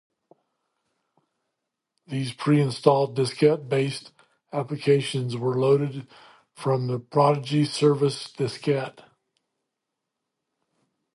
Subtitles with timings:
[2.07, 4.11] These pre-installed diskette-based
[4.51, 6.07] applications were loaded
[6.55, 9.03] from the Prodigy Service diskette.